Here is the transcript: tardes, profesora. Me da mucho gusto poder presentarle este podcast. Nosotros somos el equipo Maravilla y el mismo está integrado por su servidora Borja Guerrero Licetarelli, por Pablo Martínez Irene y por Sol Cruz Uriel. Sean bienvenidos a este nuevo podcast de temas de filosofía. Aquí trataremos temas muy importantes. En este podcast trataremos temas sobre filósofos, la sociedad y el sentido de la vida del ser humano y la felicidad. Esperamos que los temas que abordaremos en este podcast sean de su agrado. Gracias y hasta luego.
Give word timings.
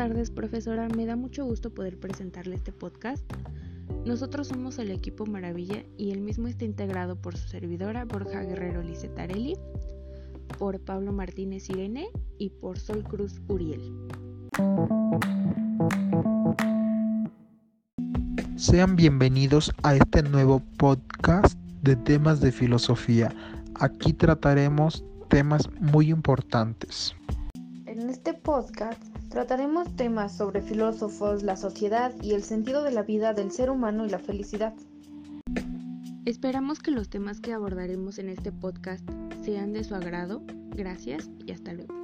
tardes, 0.00 0.30
profesora. 0.30 0.88
Me 0.88 1.04
da 1.04 1.14
mucho 1.14 1.44
gusto 1.44 1.74
poder 1.74 2.00
presentarle 2.00 2.54
este 2.54 2.72
podcast. 2.72 3.22
Nosotros 4.06 4.48
somos 4.48 4.78
el 4.78 4.90
equipo 4.92 5.26
Maravilla 5.26 5.84
y 5.98 6.10
el 6.12 6.22
mismo 6.22 6.48
está 6.48 6.64
integrado 6.64 7.16
por 7.16 7.36
su 7.36 7.48
servidora 7.48 8.06
Borja 8.06 8.40
Guerrero 8.40 8.82
Licetarelli, 8.82 9.58
por 10.58 10.80
Pablo 10.80 11.12
Martínez 11.12 11.68
Irene 11.68 12.08
y 12.38 12.48
por 12.48 12.78
Sol 12.78 13.04
Cruz 13.04 13.42
Uriel. 13.48 13.82
Sean 18.56 18.96
bienvenidos 18.96 19.70
a 19.82 19.96
este 19.96 20.22
nuevo 20.22 20.62
podcast 20.78 21.58
de 21.82 21.96
temas 21.96 22.40
de 22.40 22.52
filosofía. 22.52 23.34
Aquí 23.74 24.14
trataremos 24.14 25.04
temas 25.28 25.68
muy 25.78 26.08
importantes. 26.08 27.14
En 27.84 28.08
este 28.08 28.32
podcast 28.32 29.09
trataremos 29.30 29.94
temas 29.94 30.36
sobre 30.36 30.60
filósofos, 30.60 31.42
la 31.44 31.56
sociedad 31.56 32.12
y 32.20 32.32
el 32.32 32.42
sentido 32.42 32.82
de 32.82 32.90
la 32.90 33.02
vida 33.02 33.32
del 33.32 33.52
ser 33.52 33.70
humano 33.70 34.04
y 34.04 34.10
la 34.10 34.18
felicidad. 34.18 34.74
Esperamos 36.26 36.80
que 36.80 36.90
los 36.90 37.08
temas 37.08 37.40
que 37.40 37.52
abordaremos 37.52 38.18
en 38.18 38.28
este 38.28 38.52
podcast 38.52 39.08
sean 39.42 39.72
de 39.72 39.84
su 39.84 39.94
agrado. 39.94 40.42
Gracias 40.70 41.30
y 41.46 41.52
hasta 41.52 41.72
luego. 41.72 41.94